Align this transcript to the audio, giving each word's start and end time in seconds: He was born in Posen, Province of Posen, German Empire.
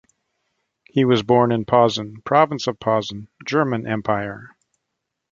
He 0.89 1.05
was 1.05 1.21
born 1.21 1.51
in 1.51 1.63
Posen, 1.63 2.23
Province 2.23 2.65
of 2.65 2.79
Posen, 2.79 3.27
German 3.45 3.85
Empire. 3.85 4.55